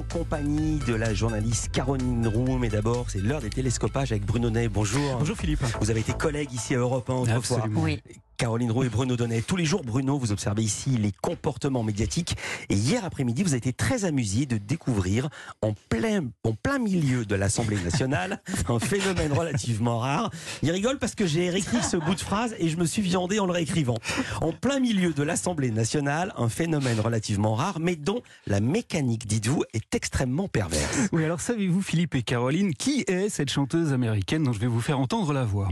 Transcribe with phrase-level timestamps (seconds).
[0.00, 2.58] en compagnie de la journaliste Caroline Roux.
[2.58, 4.68] Mais d'abord, c'est l'heure des télescopages avec Bruno Ney.
[4.68, 5.18] Bonjour.
[5.18, 5.62] Bonjour Philippe.
[5.80, 7.58] Vous avez été collègue ici à Europe 1 autrefois.
[7.58, 7.82] Absolument.
[7.82, 8.02] Oui.
[8.40, 9.42] Caroline Roux et Bruno Donnet.
[9.42, 12.38] Tous les jours, Bruno, vous observez ici les comportements médiatiques.
[12.70, 15.28] Et hier après-midi, vous avez été très amusé de découvrir
[15.60, 18.40] en plein, en plein milieu de l'Assemblée nationale
[18.70, 20.30] un phénomène relativement rare.
[20.62, 23.38] Il rigole parce que j'ai réécrit ce bout de phrase et je me suis viandé
[23.40, 23.98] en le réécrivant.
[24.40, 29.64] En plein milieu de l'Assemblée nationale, un phénomène relativement rare, mais dont la mécanique, dites-vous,
[29.74, 31.10] est extrêmement perverse.
[31.12, 34.80] Oui, alors savez-vous, Philippe et Caroline, qui est cette chanteuse américaine dont je vais vous
[34.80, 35.68] faire entendre la voix?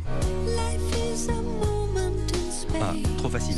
[3.30, 3.56] Facile.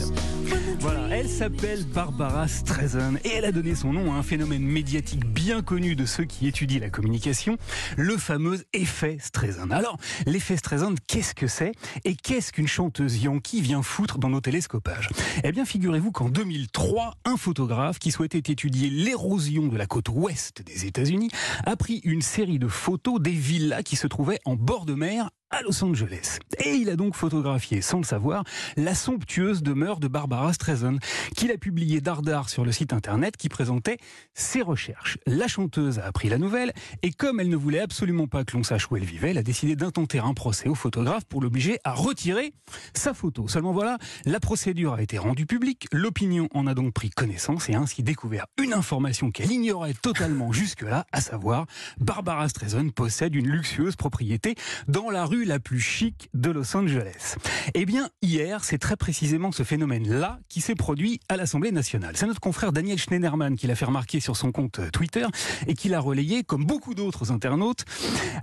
[0.81, 5.27] Voilà, elle s'appelle Barbara Streisand et elle a donné son nom à un phénomène médiatique
[5.27, 7.59] bien connu de ceux qui étudient la communication,
[7.97, 9.71] le fameux effet Streisand.
[9.71, 11.73] Alors, l'effet Streisand, qu'est-ce que c'est
[12.05, 15.11] et qu'est-ce qu'une chanteuse yankee vient foutre dans nos télescopages?
[15.45, 20.63] Eh bien, figurez-vous qu'en 2003, un photographe qui souhaitait étudier l'érosion de la côte ouest
[20.63, 21.31] des États-Unis
[21.67, 25.31] a pris une série de photos des villas qui se trouvaient en bord de mer
[25.51, 26.39] à Los Angeles.
[26.65, 28.45] Et il a donc photographié, sans le savoir,
[28.77, 30.97] la somptueuse demeure de Barbara Streisand,
[31.37, 33.99] qu'il a publié dardard sur le site internet qui présentait
[34.35, 35.19] ses recherches.
[35.27, 38.63] La chanteuse a appris la nouvelle et comme elle ne voulait absolument pas que l'on
[38.63, 41.93] sache où elle vivait, elle a décidé d'intenter un procès au photographe pour l'obliger à
[41.93, 42.53] retirer
[42.95, 43.49] sa photo.
[43.49, 47.75] Seulement voilà, la procédure a été rendue publique, l'opinion en a donc pris connaissance et
[47.75, 51.67] ainsi découvert une information qu'elle ignorait totalement jusque-là, à savoir
[51.99, 54.55] Barbara Streisand possède une luxueuse propriété
[54.87, 57.37] dans la rue la plus chic de Los Angeles.
[57.75, 62.17] Eh bien, hier, c'est très précisément ce phénomène-là qui s'est produit à l'Assemblée nationale.
[62.17, 65.27] C'est notre confrère Daniel Schneiderman qui l'a fait remarquer sur son compte Twitter
[65.67, 67.85] et qui l'a relayé, comme beaucoup d'autres internautes,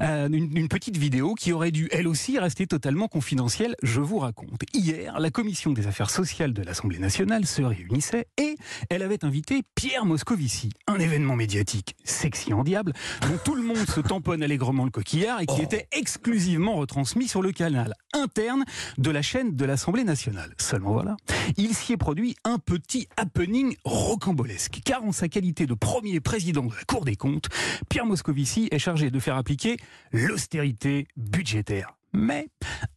[0.02, 3.76] euh, une, une petite vidéo qui aurait dû, elle aussi, rester totalement confidentielle.
[3.84, 4.62] Je vous raconte.
[4.74, 8.56] Hier, la commission des affaires sociales de l'Assemblée nationale se réunissait et
[8.90, 13.78] elle avait invité Pierre Moscovici, un événement médiatique sexy en diable, dont tout le monde
[13.88, 15.64] se tamponne allègrement le coquillard et qui Oh.
[15.64, 18.64] était exclusivement retransmis sur le canal interne
[18.98, 20.54] de la chaîne de l'Assemblée nationale.
[20.58, 21.18] Seulement voilà,
[21.58, 26.64] il s'y est produit un petit happening rocambolesque, car en sa qualité de premier président
[26.64, 27.50] de la Cour des comptes,
[27.90, 29.76] Pierre Moscovici est chargé de faire appliquer
[30.14, 31.94] l'austérité budgétaire.
[32.14, 32.48] Mais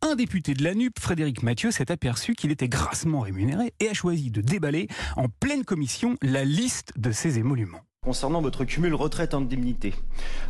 [0.02, 3.94] un député de la NUP, Frédéric Mathieu, s'est aperçu qu'il était grassement rémunéré et a
[3.94, 4.86] choisi de déballer
[5.16, 7.82] en pleine commission la liste de ses émoluments.
[8.02, 9.92] Concernant votre cumul retraite-indemnité,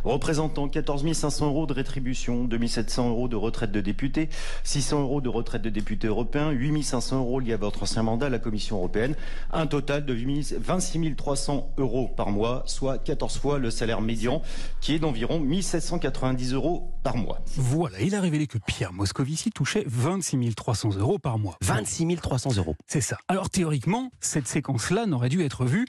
[0.05, 4.29] représentant 14 500 euros de rétribution, 2 700 euros de retraite de député,
[4.63, 8.27] 600 euros de retraite de député européen, 8 500 euros liés à votre ancien mandat
[8.27, 9.15] à la Commission européenne,
[9.51, 14.41] un total de 8 26 300 euros par mois, soit 14 fois le salaire médian,
[14.79, 17.41] qui est d'environ 1790 euros par mois.
[17.57, 21.57] Voilà, il a révélé que Pierre Moscovici touchait 26 300 euros par mois.
[21.61, 22.77] 26 300 euros.
[22.87, 23.17] C'est ça.
[23.27, 25.85] Alors théoriquement, cette séquence-là n'aurait dû être vue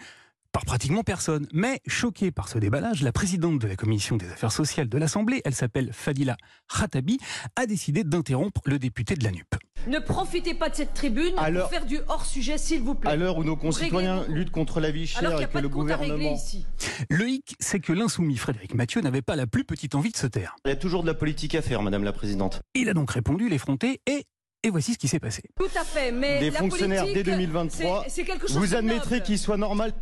[0.66, 1.46] par pratiquement personne.
[1.52, 5.42] Mais choquée par ce déballage, la présidente de la commission des affaires sociales de l'Assemblée,
[5.44, 6.36] elle s'appelle Fadila
[6.74, 7.18] Khatabi,
[7.56, 9.46] a décidé d'interrompre le député de la NUP.
[9.88, 13.10] Ne profitez pas de cette tribune Alors- pour faire du hors-sujet, s'il vous plaît.
[13.10, 16.34] À l'heure où nos concitoyens luttent contre la vie chère et que le gouvernement...
[16.34, 16.64] ici.
[17.10, 20.26] Le hic, c'est que l'insoumis Frédéric Mathieu n'avait pas la plus petite envie de se
[20.26, 20.54] taire.
[20.64, 22.60] Il y a toujours de la politique à faire, Madame la Présidente.
[22.74, 24.24] Il a donc répondu l'effronté et,
[24.62, 25.42] et voici ce qui s'est passé.
[25.58, 29.20] Tout à fait, mais Des la fonctionnaires dès 2023, c'est- c'est quelque chose Vous admettrez
[29.22, 29.92] qu'il soit normal.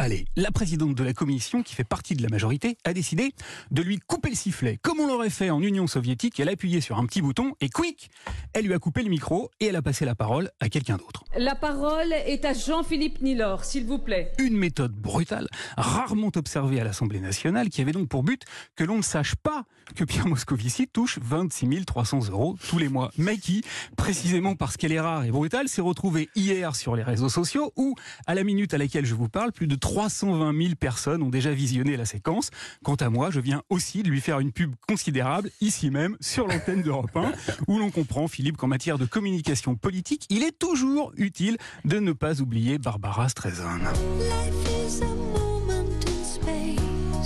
[0.00, 3.32] Allez, la présidente de la commission, qui fait partie de la majorité, a décidé
[3.72, 4.78] de lui couper le sifflet.
[4.80, 7.68] Comme on l'aurait fait en Union soviétique, elle a appuyé sur un petit bouton et
[7.68, 8.08] quick,
[8.52, 11.24] elle lui a coupé le micro et elle a passé la parole à quelqu'un d'autre.
[11.36, 14.30] La parole est à Jean-Philippe Nilor, s'il vous plaît.
[14.38, 18.44] Une méthode brutale, rarement observée à l'Assemblée nationale, qui avait donc pour but
[18.76, 19.64] que l'on ne sache pas
[19.96, 23.10] que Pierre Moscovici touche 26 300 euros tous les mois.
[23.18, 23.64] Mais qui,
[23.96, 27.96] précisément parce qu'elle est rare et brutale, s'est retrouvée hier sur les réseaux sociaux où,
[28.26, 31.50] à la minute à laquelle je vous parle, plus de 320 000 personnes ont déjà
[31.50, 32.50] visionné la séquence.
[32.84, 36.46] Quant à moi, je viens aussi de lui faire une pub considérable, ici même, sur
[36.46, 37.32] l'antenne d'Europe 1,
[37.68, 41.56] où l'on comprend, Philippe, qu'en matière de communication politique, il est toujours utile
[41.86, 43.78] de ne pas oublier Barbara Streisand.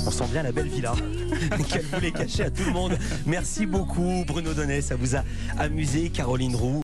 [0.05, 0.95] On sent bien la belle villa
[1.69, 2.97] qu'elle voulait cacher à tout le monde.
[3.27, 5.25] Merci beaucoup Bruno Donnet, ça vous a
[5.59, 6.81] amusé Caroline Roux.